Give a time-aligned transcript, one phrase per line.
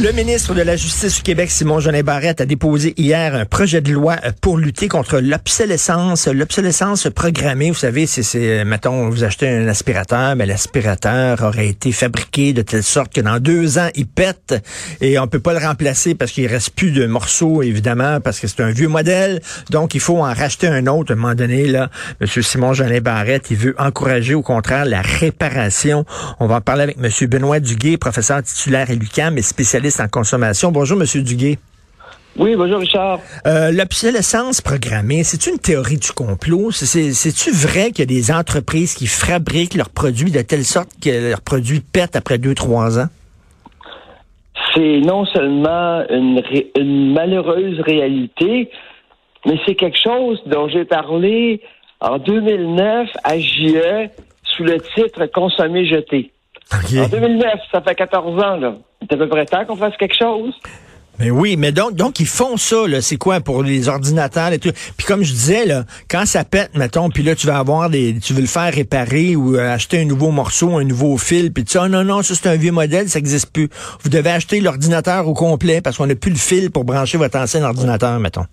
[0.00, 3.80] Le ministre de la Justice du Québec, Simon Jeanin Barrette, a déposé hier un projet
[3.80, 7.70] de loi pour lutter contre l'obsolescence, l'obsolescence programmée.
[7.72, 12.84] Vous savez, c'est, mettons, vous achetez un aspirateur, mais l'aspirateur aurait été fabriqué de telle
[12.84, 14.54] sorte que dans deux ans, il pète
[15.00, 18.46] et on peut pas le remplacer parce qu'il reste plus de morceaux, évidemment, parce que
[18.46, 19.40] c'est un vieux modèle.
[19.70, 21.90] Donc, il faut en racheter un autre à un moment donné, là.
[22.20, 26.04] Monsieur Simon Jeanin Barrette, il veut encourager, au contraire, la réparation.
[26.38, 30.08] On va en parler avec Monsieur Benoît Duguay, professeur titulaire à l'UQAM et spécialiste en
[30.08, 30.70] consommation.
[30.70, 31.58] Bonjour, Monsieur Duguay.
[32.36, 33.18] Oui, bonjour Richard.
[33.46, 36.70] Euh, L'obsolescence programmée, c'est une théorie du complot?
[36.70, 41.30] C'est-tu vrai qu'il y a des entreprises qui fabriquent leurs produits de telle sorte que
[41.30, 43.08] leurs produits pètent après deux, trois ans?
[44.74, 46.40] C'est non seulement une,
[46.76, 48.70] une malheureuse réalité,
[49.44, 51.60] mais c'est quelque chose dont j'ai parlé
[52.00, 54.10] en 2009 à JE
[54.44, 56.30] sous le titre Consommer jeté.
[56.72, 58.74] En 2009, ça fait 14 ans, là.
[59.00, 60.54] C'est à peu près temps qu'on fasse quelque chose.
[61.18, 63.00] Mais oui, mais donc, donc ils font ça, là.
[63.00, 64.70] C'est quoi pour les ordinateurs et tout?
[64.96, 68.20] Puis comme je disais, là, quand ça pète, mettons, puis là, tu vas avoir des.
[68.20, 71.64] tu veux le faire réparer ou euh, acheter un nouveau morceau, un nouveau fil, puis
[71.64, 73.68] tu dis, oh, non, non, ça c'est un vieux modèle, ça n'existe plus.
[74.02, 77.36] Vous devez acheter l'ordinateur au complet parce qu'on n'a plus le fil pour brancher votre
[77.36, 78.46] ancien ordinateur, mettons.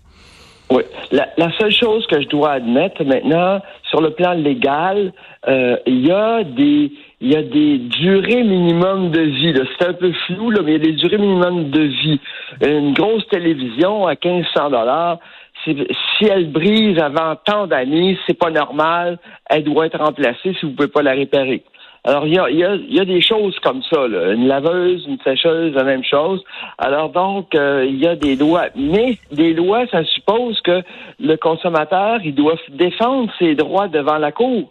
[0.72, 0.82] Oui.
[1.12, 5.14] La, seule chose que je dois admettre maintenant, sur le plan légal,
[5.48, 9.54] euh, il y a des il y a des durées minimum de vie.
[9.80, 12.20] C'est un peu flou, là, mais il y a des durées minimum de vie.
[12.66, 15.20] Une grosse télévision à 1500 dollars,
[15.64, 19.18] si elle brise avant tant d'années, c'est pas normal.
[19.50, 21.64] Elle doit être remplacée si vous pouvez pas la réparer.
[22.04, 24.34] Alors, il y a, des choses comme ça, là.
[24.34, 26.44] Une laveuse, une sécheuse, la même chose.
[26.78, 28.68] Alors donc, euh, il y a des lois.
[28.76, 30.84] Mais des lois, ça suppose que
[31.20, 34.70] le consommateur, il doit défendre ses droits devant la Cour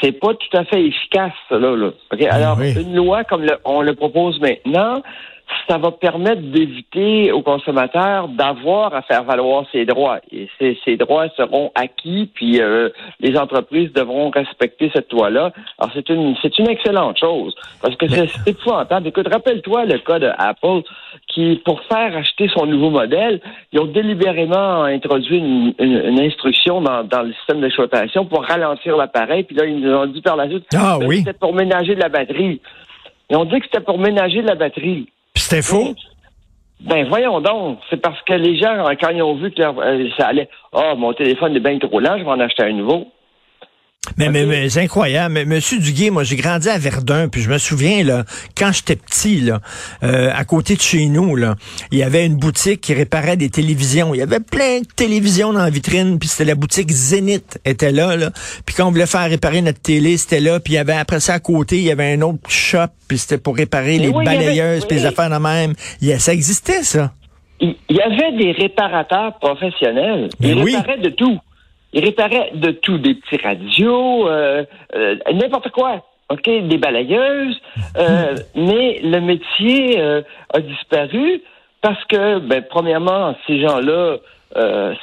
[0.00, 1.58] c'est pas tout à fait efficace, là.
[1.58, 1.90] là.
[2.10, 5.02] Ben Alors, une loi comme on le propose maintenant,
[5.68, 10.18] ça va permettre d'éviter aux consommateurs d'avoir à faire valoir ses droits.
[10.32, 12.88] Et ces, ces droits seront acquis, puis euh,
[13.20, 15.52] les entreprises devront respecter cette loi-là.
[15.78, 17.54] Alors, c'est une c'est une excellente chose.
[17.82, 19.08] Parce que c'est épouvantable.
[19.08, 20.82] Écoute, rappelle-toi le cas de Apple
[21.28, 23.40] qui, pour faire acheter son nouveau modèle,
[23.72, 29.44] ils ont délibérément introduit une, une, instruction dans, dans, le système d'exploitation pour ralentir l'appareil.
[29.44, 31.18] Puis là, ils nous ont dit par la suite ah, oui.
[31.18, 32.60] c'était pour ménager de la batterie.
[33.30, 35.08] Ils ont dit que c'était pour ménager de la batterie.
[35.38, 35.94] C'était faux?
[36.80, 40.28] Ben voyons donc, c'est parce que les gens, quand ils ont vu que euh, ça
[40.28, 43.08] allait, oh, mon téléphone est bien trop lent, je vais en acheter un nouveau.
[44.16, 45.34] Mais, mais, c'est incroyable.
[45.34, 48.24] Mais, Monsieur Duguay, moi, j'ai grandi à Verdun, puis je me souviens, là,
[48.56, 49.60] quand j'étais petit, là,
[50.02, 51.54] euh, à côté de chez nous, là,
[51.92, 54.14] il y avait une boutique qui réparait des télévisions.
[54.14, 57.92] Il y avait plein de télévisions dans la vitrine, puis c'était la boutique Zénith, était
[57.92, 58.30] là, là.
[58.66, 60.58] Puis quand on voulait faire réparer notre télé, c'était là.
[60.60, 63.18] Puis il y avait, après ça, à côté, il y avait un autre shop, puis
[63.18, 65.74] c'était pour réparer les balayeuses, puis les affaires de même.
[66.18, 67.12] ça existait, ça.
[67.60, 70.28] Il y avait des réparateurs professionnels.
[70.40, 71.38] Ils réparaient de tout.
[71.92, 76.04] Il réparait de tout, des petits radios, euh, euh, n'importe quoi.
[76.30, 77.58] OK, des balayeuses,
[77.96, 81.40] euh, mais le métier a disparu
[81.80, 84.16] parce que, ben, premièrement, ces gens-là,
[84.56, 84.94] euh,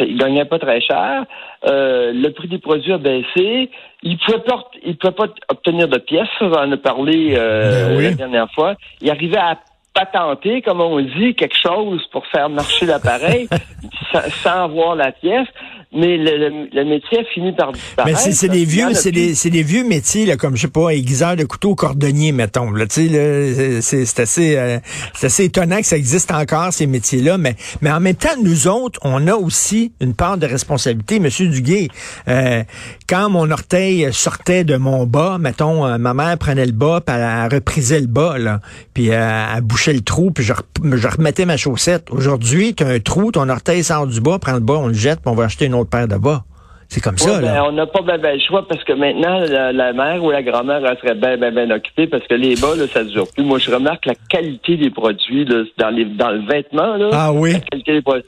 [0.00, 1.24] ils gagnaient pas très cher.
[1.64, 3.70] le prix des produits a baissé.
[4.02, 6.28] Ils pouvaient pas, ils pouvaient pas obtenir de pièces.
[6.40, 8.74] On en a parlé ben la dernière fois.
[9.00, 9.58] Ils arrivaient à
[9.96, 13.48] patenter, comme on dit, quelque chose pour faire marcher l'appareil
[14.42, 15.48] sans, avoir la pièce
[15.92, 18.20] mais le, métier a fini par disparaître.
[18.24, 21.36] Mais c'est des vieux, c'est des, des, vieux métiers là, comme je sais pas, aiguiseur
[21.36, 22.70] de couteau, cordonnier, mettons.
[22.72, 24.78] Là, tu sais, c'est assez, euh,
[25.14, 28.66] c'est assez étonnant que ça existe encore ces métiers-là, mais mais en même temps, nous
[28.66, 31.88] autres, on a aussi une part de responsabilité, Monsieur Duguay.
[32.28, 32.64] Euh,
[33.08, 37.14] quand mon orteil sortait de mon bas, mettons, euh, ma mère prenait le bas, puis
[37.16, 38.60] elle, reprisait le bas, là,
[38.92, 40.52] puis elle, bouchait le trou, puis je,
[40.82, 42.10] je remettais ma chaussette.
[42.10, 44.94] Aujourd'hui, tu as un trou, ton orteil sort du bas, prends le bas, on le
[44.94, 46.44] jette, puis on va acheter une autre paire de bas.
[46.88, 47.54] C'est comme ça, là.
[47.54, 50.80] Ben, on n'a pas bien le choix parce que maintenant, la, mère ou la grand-mère,
[50.86, 53.42] elle serait bien, occupée parce que les bas, là, ça ne dure plus.
[53.44, 56.96] Moi, je remarque la qualité des produits là, dans, les, dans le vêtement.
[56.96, 57.54] Là, ah oui?
[57.54, 58.24] La qualité des produits.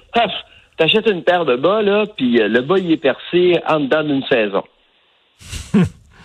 [0.76, 4.02] t'achètes une paire de bas, là, puis euh, le bas, il est percé en dedans
[4.02, 4.64] d'une saison.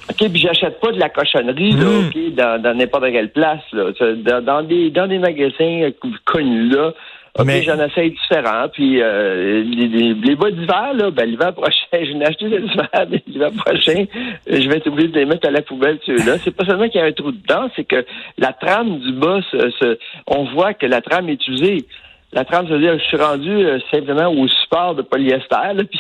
[0.09, 2.07] OK, puis j'achète pas de la cochonnerie, là, Mm.
[2.07, 3.91] OK, dans, dans n'importe quelle place, là.
[3.97, 5.91] Ça, Dans, dans des, dans des magasins euh,
[6.25, 6.94] connus, là.
[7.39, 8.68] OK, Mais- j'en essaye différents.
[8.71, 12.63] Puis euh, les, les, les bas d'hiver, là, ben l'hiver prochain, je n'ai acheté cet
[12.63, 14.06] hiver, mais l'hiver prochain,
[14.47, 16.38] je vais être obligé de les mettre à la poubelle, ceux-là.
[16.44, 18.06] C'est pas seulement qu'il y a un trou dedans, c'est que
[18.38, 19.97] la trame du bas, se- se-
[20.27, 21.85] on voit que la trame est usée.
[22.33, 25.74] La trame, ça veut dire que je suis rendu euh, simplement au support de polyester,
[25.75, 26.00] là, puis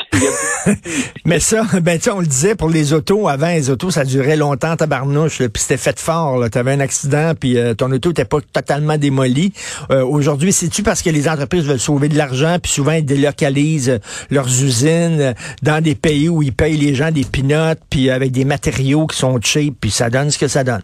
[1.25, 4.03] Mais ça, ben tu sais, on le disait pour les autos, avant les autos, ça
[4.03, 6.43] durait longtemps, tabarnouche, là, puis c'était fait fort.
[6.51, 9.53] Tu avais un accident, puis euh, ton auto n'était pas totalement démoli.
[9.91, 13.89] Euh, Aujourd'hui, c'est-tu parce que les entreprises veulent sauver de l'argent, puis souvent ils délocalisent
[13.89, 13.99] euh,
[14.29, 18.31] leurs usines euh, dans des pays où ils payent les gens des pinottes, puis avec
[18.31, 20.81] des matériaux qui sont cheap, puis ça donne ce que ça donne?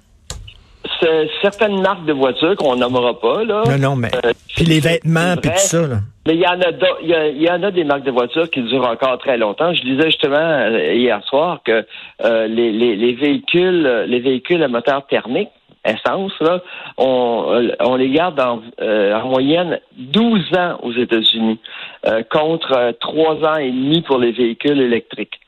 [1.42, 3.64] Certaines marques de voitures qu'on nommera pas, là.
[3.68, 4.10] Non, non, mais...
[4.26, 5.98] Euh, Puis les vêtements, puis tout ça, là.
[6.28, 7.10] Mais il y en a d'autres- il
[7.40, 9.74] y, y en a des marques de voitures qui durent encore très longtemps.
[9.74, 11.86] Je disais justement euh, hier soir que
[12.24, 15.50] euh, les, les, les véhicules euh, les véhicules à moteur thermique
[15.86, 16.62] essence là,
[16.98, 21.58] on, on les garde en, euh, en moyenne 12 ans aux États-Unis
[22.06, 25.40] euh, contre euh, trois ans et demi pour les véhicules électriques.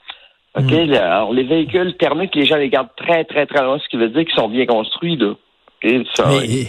[0.58, 3.88] OK, là, alors les véhicules thermiques, les gens les gardent très très très loin, ce
[3.88, 5.32] qui veut dire qu'ils sont bien construits là.
[5.32, 6.68] OK, ça, Mais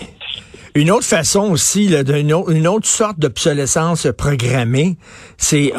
[0.74, 4.96] une autre façon aussi, là, une autre sorte d'obsolescence programmée,
[5.36, 5.72] c'est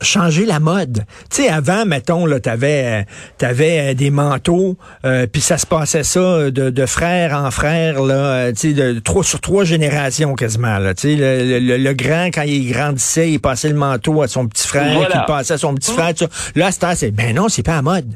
[0.00, 1.04] changer la mode.
[1.30, 3.02] Tu sais, avant, mettons, là, t'avais, euh,
[3.38, 8.02] t'avais euh, des manteaux, euh, puis ça se passait ça de, de frère en frère,
[8.02, 10.78] là, euh, tu sais, de trois sur trois générations quasiment.
[10.78, 14.28] Là, tu sais, le, le- le grand quand il grandissait, il passait le manteau à
[14.28, 15.20] son petit frère, Voilà.
[15.26, 16.14] passait à son petit frère.
[16.14, 16.50] tout ça.
[16.54, 18.14] Là, c'est ben non, c'est pas à mode.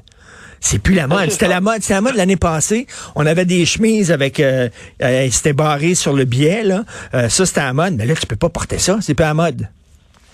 [0.67, 1.31] C'est plus la mode.
[1.31, 1.83] C'était la mode.
[1.83, 2.87] C'était la mode l'année passée.
[3.17, 4.69] On avait des chemises avec, euh,
[5.03, 6.85] euh, c'était barré sur le biais là.
[7.13, 7.95] Euh, ça c'était la mode.
[7.99, 8.97] Mais là tu peux pas porter ça.
[9.03, 9.69] C'est pas à la mode.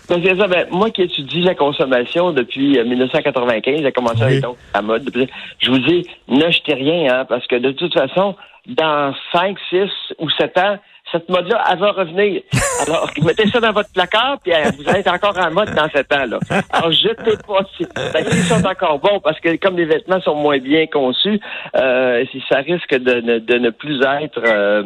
[0.09, 0.47] Donc, c'est ça.
[0.49, 4.35] Ben, moi qui étudie la consommation depuis euh, 1995, j'ai commencé Oui.
[4.35, 5.05] à être à mode.
[5.05, 5.29] Depuis-
[5.61, 8.35] Je vous dis, n'achetez rien, hein, parce que de toute façon,
[8.67, 9.88] dans 5, 6
[10.19, 10.79] ou 7 ans,
[11.12, 12.43] cette mode-là, elle va revenir.
[12.87, 15.89] Alors, mettez ça dans votre placard, puis euh, vous allez être encore en mode dans
[15.89, 16.27] 7 ans.
[16.27, 16.39] Là.
[16.73, 17.61] Alors, jetez pas.
[17.77, 17.85] Si,
[18.31, 21.41] s'ils sont encore bons, parce que comme les vêtements sont moins bien conçus,
[21.77, 24.85] euh, si ça risque de, ne- de ne plus être, euh,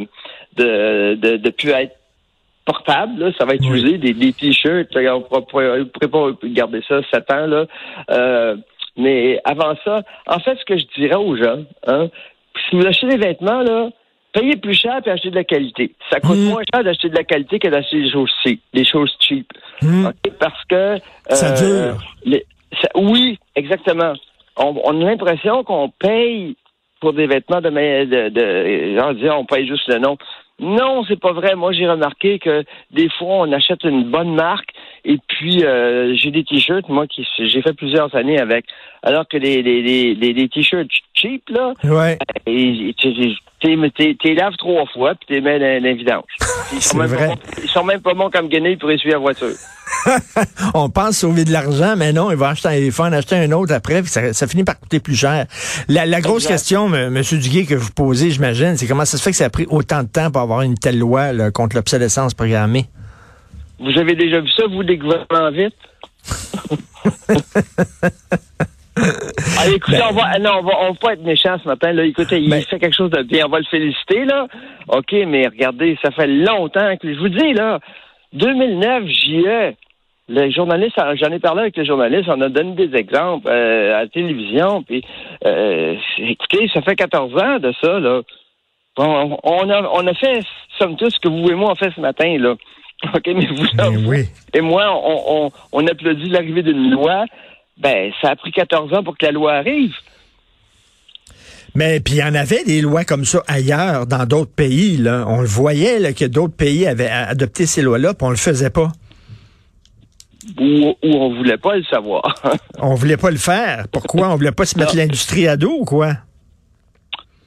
[0.57, 1.97] de, de, de plus être
[2.65, 7.01] portable, là, ça va être usé, des, des t-shirts, on ne pourrait pas garder ça
[7.13, 7.67] sept ans, là.
[8.11, 8.57] Euh,
[8.97, 12.09] mais avant ça, en fait, ce que je dirais aux gens, hein,
[12.71, 13.89] si vous achetez des vêtements, là,
[14.35, 15.93] payez plus cher et achetez de la qualité.
[16.11, 16.49] Ça coûte Mm.
[16.51, 19.47] moins cher d'acheter de la qualité que d'acheter des choses cheap, des choses cheap.
[19.81, 20.09] Hmm.
[20.39, 20.99] Parce que
[21.31, 22.03] Ça euh, dure.
[22.27, 22.45] les-
[22.83, 24.13] ça- oui, exactement.
[24.57, 26.57] On, on a l'impression qu'on paye
[27.01, 30.17] pour des vêtements de, de, de dire, on paye juste le nom.
[30.61, 31.57] Non, c'est pas vrai.
[31.57, 34.71] Moi, j'ai remarqué que des fois, on achète une bonne marque
[35.05, 38.65] et puis euh, j'ai des t-shirts, moi, qui j'ai fait plusieurs années avec.
[39.03, 42.17] Alors que les, les, les, les, t-shirts cheap, là, Ouais.
[42.47, 43.13] et, et tu
[43.65, 46.25] les laves trois fois puis tu les mets vidange.
[46.73, 47.29] Ils C'est sont, même vrai.
[47.29, 49.55] pas bons, ils sont même pas bons comme guenilles pour essuyer la voiture.
[50.75, 53.73] On pense sauver de l'argent, mais non, il va acheter, faut en acheter un autre
[53.75, 55.47] après, puis ça, ça finit par coûter plus cher.
[55.89, 57.23] La, la grosse question, M.
[57.23, 60.03] Duguay, que vous posez, j'imagine, c'est comment ça se fait que ça a pris autant
[60.03, 62.87] de temps pour avoir une telle loi là, contre l'obsolescence programmée?
[63.79, 65.75] Vous avez déjà vu ça, vous, des gouvernements vite?
[69.59, 71.93] Ah, écoutez, Ben- on va, non, on va, on va pas être méchant ce matin,
[71.93, 72.05] là.
[72.05, 73.47] Écoutez, il Ben- fait quelque chose de bien.
[73.47, 74.47] On va le féliciter, là.
[74.89, 77.79] OK, mais regardez, ça fait longtemps que, je vous dis, là,
[78.33, 79.77] 2009, j'y ai.
[80.29, 84.01] Les journalistes, j'en ai parlé avec les journalistes, on a donné des exemples euh, à
[84.05, 85.05] la télévision, puis
[85.45, 88.23] euh, écoutez, ça fait 14 ans de ça, là.
[88.97, 90.41] Bon, on a, on a fait,
[90.79, 92.55] somme toute, ce que vous et moi on fait ce matin, là.
[93.15, 94.25] OK, mais vous, là, Ben oui.
[94.55, 97.25] et moi, on, on, on applaudit l'arrivée d'une loi.
[97.79, 99.95] Ben, ça a pris 14 ans pour que la loi arrive.
[101.75, 104.97] Mais puis il y en avait des lois comme ça ailleurs, dans d'autres pays.
[104.97, 105.25] Là.
[105.27, 108.71] On le voyait là, que d'autres pays avaient adopté ces lois-là, puis on le faisait
[108.71, 108.93] pas.
[110.61, 112.23] Ou, ou on voulait pas le savoir.
[112.79, 113.87] On voulait pas le faire.
[113.91, 114.29] Pourquoi?
[114.29, 116.19] On voulait pas se mettre l'industrie à dos ou quoi?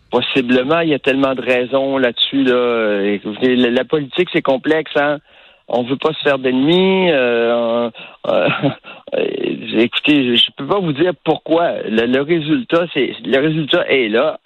[0.10, 2.44] Possiblement, il y a tellement de raisons là-dessus.
[2.44, 3.70] Là.
[3.70, 4.90] La politique, c'est complexe.
[4.96, 5.20] Hein?
[5.68, 7.12] On veut pas se faire d'ennemis.
[7.12, 7.90] euh,
[8.28, 8.50] euh,
[9.16, 11.82] euh, écoutez, je peux pas vous dire pourquoi.
[11.84, 14.40] Le, résultat, c'est le résultat est là.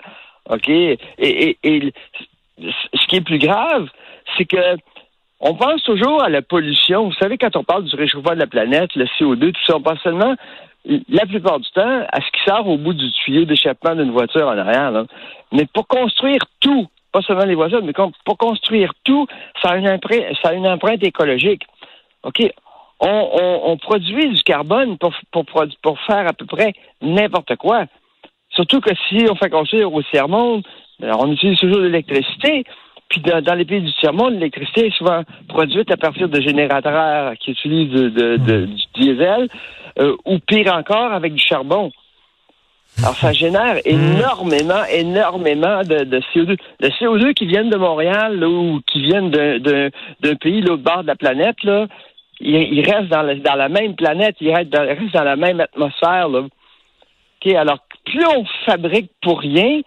[0.50, 0.68] OK?
[0.70, 1.94] Et, et, et
[2.58, 3.88] ce qui est plus grave,
[4.38, 4.78] c'est que
[5.40, 7.06] on pense toujours à la pollution.
[7.06, 9.82] Vous savez, quand on parle du réchauffement de la planète, le CO2, tout ça, on
[9.82, 10.36] pense seulement,
[10.86, 14.48] la plupart du temps, à ce qui sort au bout du tuyau d'échappement d'une voiture
[14.48, 14.92] en arrière.
[14.92, 15.06] là.
[15.52, 19.28] Mais pour construire tout, pas seulement les voitures, mais pour construire tout,
[19.62, 21.64] ça a une empreinte, ça a une empreinte écologique.
[22.24, 22.52] OK?
[23.02, 25.46] on, produit du carbone pour, pour,
[25.82, 27.86] pour faire à peu près n'importe quoi.
[28.50, 30.64] Surtout que si on fait construire au tiers-monde,
[31.00, 32.64] ben, on utilise toujours de l'électricité.
[33.10, 37.52] Puis dans, les pays du tiers-monde, l'électricité est souvent produite à partir de générateurs qui
[37.52, 39.48] utilisent de, du diesel,
[40.00, 41.92] euh, ou pire encore, avec du charbon.
[43.00, 43.80] Alors, ça génère hmm.
[43.86, 46.58] énormément, énormément de, CO2.
[46.80, 51.16] Le CO2 qui viennent de Montréal ou qui viennent d'un pays l'autre bord de la
[51.16, 51.88] planète, là,
[52.40, 56.28] il, reste dans, dans, la même planète, il reste dans, reste dans la même atmosphère.
[56.30, 56.44] Là.
[57.56, 59.82] alors, plus on fabrique pour rien,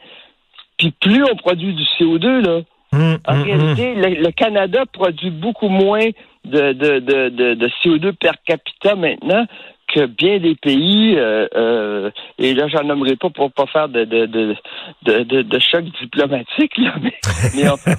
[0.78, 2.61] puis plus on produit du CO2, là.
[2.92, 6.06] Hmm, en hmm, réalité, le, Canada produit beaucoup moins
[6.44, 9.46] de, de, de, de CO2 per capita maintenant
[9.94, 14.04] que bien des pays, euh, euh, et là j'en nommerai pas pour pas faire de
[14.04, 14.56] de, de,
[15.02, 17.14] de, de choc diplomatique, là, mais,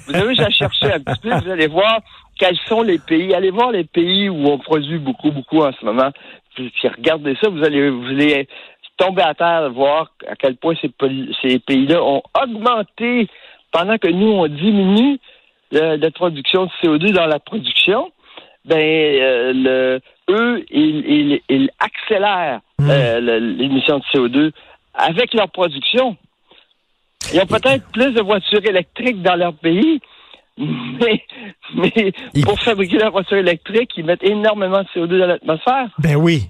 [0.08, 2.02] vous avez déjà cherché un petit peu, vous allez voir
[2.38, 5.86] quels sont les pays, allez voir les pays où on produit beaucoup, beaucoup en ce
[5.86, 6.12] moment.
[6.54, 8.48] Puis, regardez ça, vous allez vous allez
[8.98, 10.92] tomber à terre, voir à quel point ces,
[11.42, 13.30] ces pays-là ont augmenté
[13.72, 15.20] pendant que nous, on diminue
[15.72, 18.12] la production de CO2 dans la production.
[18.66, 22.90] Ben, euh, le, eux, ils, accélèrent hmm.
[22.90, 24.52] euh, l'émission de CO2
[24.94, 26.18] avec leur production.
[27.34, 30.00] Ils ont peut-être plus de voitures électriques dans leur pays,
[30.58, 31.22] mais,
[31.76, 35.90] mais pour fabriquer la voiture électrique, ils mettent énormément de CO2 dans l'atmosphère.
[36.00, 36.48] Ben oui.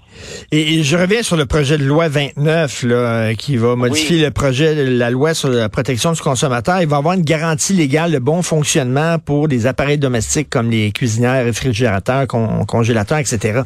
[0.52, 4.76] Et, je reviens sur le projet de loi 29 là, qui va modifier le projet
[4.76, 6.80] de la loi sur la protection du consommateur.
[6.80, 10.92] Il va avoir une garantie légale de bon fonctionnement pour des appareils domestiques comme les
[10.92, 13.62] cuisinières, réfrigérateurs, congélateurs, etc.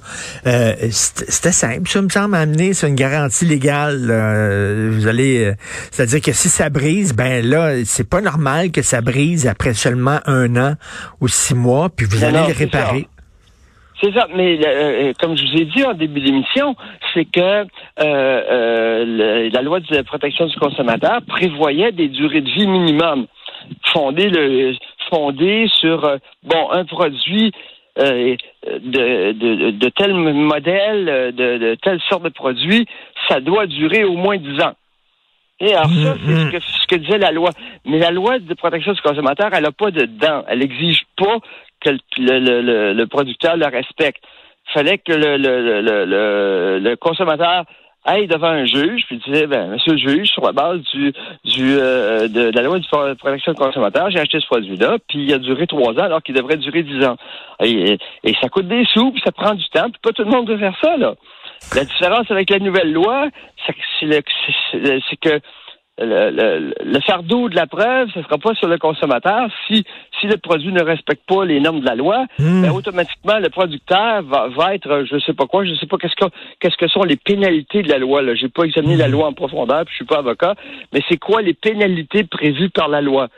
[0.47, 4.06] Euh, C'était simple, ça me semble amener c'est une garantie légale.
[4.90, 5.54] vous allez, euh,
[5.90, 10.20] c'est-à-dire que si ça brise, ben là, c'est pas normal que ça brise après seulement
[10.30, 10.75] un an
[11.20, 13.06] ou six mois, puis vous allez le réparer.
[14.02, 16.75] C'est ça, mais euh, euh, comme je vous ai dit en début d'émission,
[17.12, 17.66] c'est que
[18.02, 23.26] euh, la loi de protection du consommateur prévoyait des durées de vie minimum
[23.92, 24.75] fondées, le,
[25.10, 27.52] fondées sur bon un produit
[27.96, 28.37] de,
[28.78, 32.87] de, de, tel modèle, de, de telle sorte de produit,
[33.28, 34.75] ça doit durer au moins dix ans.
[35.60, 36.50] Et alors ça, c'est ce, mm-hmm.
[36.52, 37.50] que, ce que disait la loi.
[37.84, 40.44] Mais la loi de protection du consommateur, elle n'a pas de dents.
[40.48, 41.38] Elle n'exige pas
[41.80, 44.22] que le, le, producteur le respecte.
[44.68, 47.64] Il fallait que le, le, le, consommateur
[48.04, 51.12] aille devant un juge, puis disait, ben, monsieur le juge, sur la base du,
[51.44, 55.34] du euh, de, la loi de protection du consommateur, j'ai acheté ce produit-là, puis il
[55.34, 57.16] a duré trois ans alors qu'il devrait durer dix ans.
[57.62, 60.30] Et, et, ça coûte des sous, puis ça prend du temps, puis pas tout le
[60.30, 61.14] monde veut faire ça, là.
[61.74, 63.28] La différence avec la nouvelle loi,
[63.66, 65.40] c'est que
[66.02, 69.48] le, fardeau de la preuve, ce ne sera pas sur le consommateur.
[69.66, 69.84] Si,
[70.18, 72.62] si le produit ne respecte pas les normes de la loi, hmm.
[72.62, 75.86] ben, automatiquement, le producteur va, va être, je ne sais pas quoi, je ne sais
[75.86, 78.22] pas qu'est-ce que, qu'est-ce que sont les pénalités de la loi.
[78.34, 79.12] Je n'ai pas examiné la hmm.
[79.12, 80.54] loi en profondeur, puis je suis pas avocat,
[80.92, 83.28] mais c'est quoi les pénalités prévues par la loi?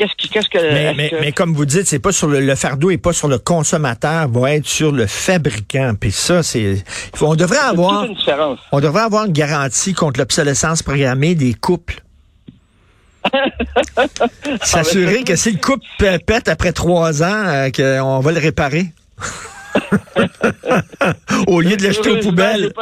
[0.00, 3.12] Qu'est-ce qui, qu'est-ce que, mais, comme vous dites, c'est pas sur le, fardeau et pas
[3.12, 5.92] sur le consommateur, va être sur le fabricant.
[6.00, 6.82] Puis ça, c'est,
[7.20, 8.06] on devrait avoir,
[8.72, 12.02] on devrait avoir une garantie contre l'obsolescence programmée des couples.
[14.62, 15.84] S'assurer que si le couple
[16.24, 18.86] pète après trois ans, euh, qu'on va le réparer.
[21.46, 22.72] Au lieu de l'acheter aux poubelles.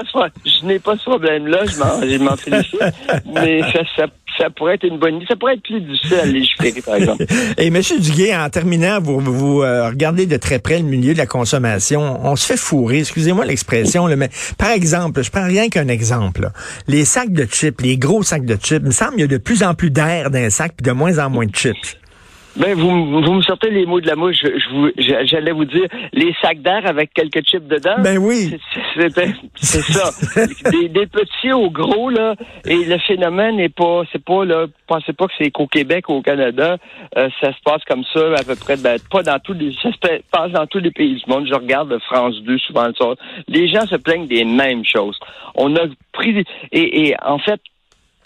[0.45, 2.81] Je n'ai pas ce problème-là, je m'en félicite.
[3.35, 4.07] mais ça, ça,
[4.51, 5.27] pourrait être une bonne idée.
[5.29, 7.25] Ça pourrait être plus difficile à légiférer, par exemple.
[7.59, 7.81] Et M.
[8.01, 12.19] Duguay, en terminant, vous, vous euh, regardez de très près le milieu de la consommation.
[12.25, 16.51] On se fait fourrer, excusez-moi l'expression, mais par exemple, je prends rien qu'un exemple.
[16.87, 19.27] Les sacs de chips, les gros sacs de chips, il me semble qu'il y a
[19.27, 21.97] de plus en plus d'air dans les sacs, puis de moins en moins de chips.
[22.59, 24.43] Ben, vous, vous me sortez les mots de la mouche.
[24.43, 27.97] Je, j'allais vous dire les sacs d'air avec quelques chips dedans.
[28.01, 28.59] Ben oui.
[28.95, 30.11] C'est, ça.
[30.71, 32.35] des, petits au gros, là.
[32.67, 36.15] Et le phénomène n'est pas, c'est pas, là, pensez pas que c'est qu'au Québec ou
[36.15, 36.79] au Canada.
[37.17, 39.91] Euh, ça se passe comme ça à peu près, ben, pas dans tous les, ça
[39.93, 41.47] se passe dans tous les pays du monde.
[41.49, 43.15] Je regarde France 2 souvent le soir.
[43.47, 45.19] Les gens se plaignent des mêmes choses.
[45.55, 47.61] On a pris, et, et en fait,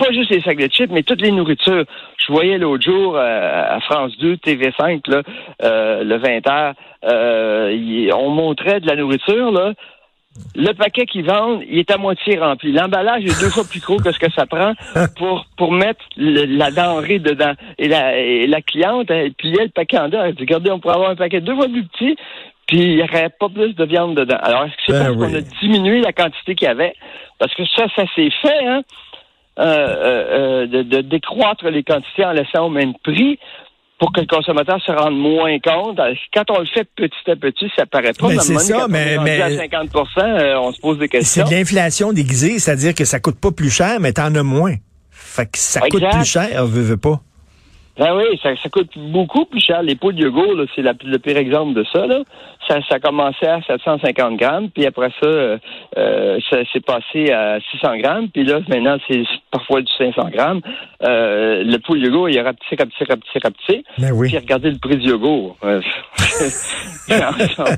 [0.02, 1.85] pas juste les sacs de chips, mais toutes les nourritures.
[2.18, 5.23] Je voyais l'autre jour euh, à France 2, TV5, là,
[5.62, 9.73] euh, le 20h, euh, on montrait de la nourriture, là.
[10.56, 12.73] Le paquet qu'ils vendent, il est à moitié rempli.
[12.73, 14.73] L'emballage est deux fois plus gros que ce que ça prend
[15.18, 17.52] pour pour mettre la denrée dedans.
[17.76, 20.16] Et la, et la cliente, elle pliait le paquet en deux.
[20.16, 22.16] Elle dit, regardez, on pourrait avoir un paquet deux fois plus petit,
[22.66, 24.38] puis il n'y aurait pas plus de viande dedans.
[24.40, 26.94] Alors, est-ce que c'est ben parce qu'on a diminué la quantité qu'il y avait?
[27.38, 28.82] Parce que ça, ça s'est fait, hein?
[29.59, 33.38] Euh, euh, euh, de, décroître les quantités en laissant au même prix
[33.99, 36.00] pour que le consommateur se rende moins compte.
[36.32, 38.28] Quand on le fait petit à petit, ça paraît pas.
[38.28, 41.44] Mais c'est ça, mais, mais à 50 on se pose des questions.
[41.44, 44.76] C'est de l'inflation déguisée, c'est-à-dire que ça coûte pas plus cher, mais t'en as moins.
[45.11, 47.21] Fait que ça coûte plus cher, veut, veut pas.
[47.99, 49.82] Ben oui, ça, ça, coûte beaucoup plus cher.
[49.82, 52.06] Les pots de yogourt, c'est le pire exemple de ça.
[52.06, 52.22] Là.
[52.66, 55.58] Ça, ça commençait à 750 grammes, puis après ça, euh,
[55.99, 60.61] euh ça s'est passé à 600 grammes, puis là, maintenant, c'est parfois du 500 grammes.
[61.02, 63.84] Euh, le pot de yogourt, il a rapetissé, rapetissé, rapetissé, rapetissé.
[63.99, 64.28] Ben oui.
[64.28, 65.58] Puis regardez le prix du yogourt.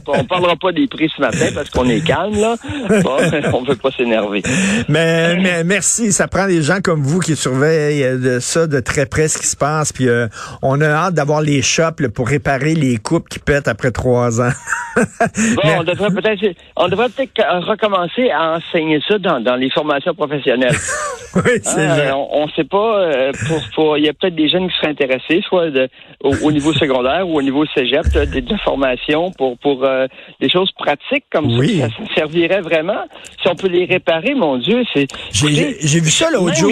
[0.07, 2.55] On parlera pas des prix ce matin parce qu'on est calme, là.
[3.03, 3.17] Bon,
[3.53, 4.43] on veut pas s'énerver.
[4.89, 9.07] Mais, mais merci, ça prend des gens comme vous qui surveillent de ça de très
[9.07, 10.29] près ce qui se passe, puis euh,
[10.63, 14.53] on a hâte d'avoir les shops pour réparer les coupes qui pètent après trois ans.
[14.97, 20.15] bon, on devrait peut-être on devrait peut-être recommencer à enseigner ça dans, dans les formations
[20.15, 20.77] professionnelles.
[21.37, 23.01] oui, c'est hein, On ne sait pas.
[23.01, 25.89] Euh, pour, pour, il y a peut-être des jeunes qui seraient intéressés, soit de,
[26.23, 30.07] au, niveau secondaire ou au niveau cégep, des, des formations pour pour euh,
[30.41, 33.05] des choses pratiques comme ça, ça, servirait vraiment.
[33.41, 35.07] Si on peut les réparer, mon Dieu, c'est.
[35.33, 36.71] J'ai vu ça l'autre jour.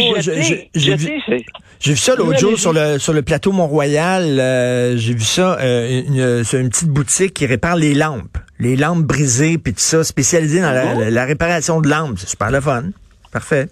[0.74, 1.22] J'ai vu,
[1.90, 6.02] vu ça l'autre jour sur le sur le plateau Mont-Royal, euh, j'ai vu ça, euh,
[6.06, 10.60] une, une, petite boutique qui répare les lampes, les lampes brisées, puis tout ça, spécialisée
[10.60, 12.18] dans la, la, réparation de lampes.
[12.18, 12.84] C'est super le fun.
[13.32, 13.68] Parfait.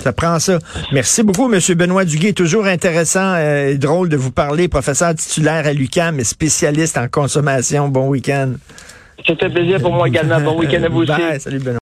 [0.00, 0.58] Ça prend ça.
[0.92, 1.60] Merci beaucoup, M.
[1.76, 2.32] Benoît Duguay.
[2.32, 4.68] Toujours intéressant euh, et drôle de vous parler.
[4.68, 7.88] Professeur titulaire à l'UQAM et spécialiste en consommation.
[7.88, 8.54] Bon week-end.
[9.26, 10.40] C'était un plaisir pour moi également.
[10.40, 11.12] Bon week-end à vous aussi.
[11.38, 11.70] Salut Benoît.